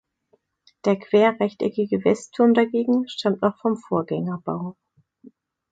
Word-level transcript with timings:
Der 0.83 0.97
querrechteckige 0.97 2.03
Westturm 2.03 2.55
dagegen 2.55 3.07
stammt 3.07 3.43
noch 3.43 3.59
vom 3.61 3.77
Vorgängerbau. 3.77 4.75